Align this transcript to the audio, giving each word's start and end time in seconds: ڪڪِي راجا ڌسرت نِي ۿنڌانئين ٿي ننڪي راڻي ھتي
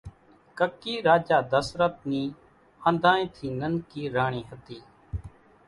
ڪڪِي 0.57 0.93
راجا 1.07 1.37
ڌسرت 1.51 1.95
نِي 2.09 2.23
ۿنڌانئين 2.85 3.27
ٿي 3.35 3.47
ننڪي 3.61 4.03
راڻي 4.15 4.41
ھتي 4.49 4.79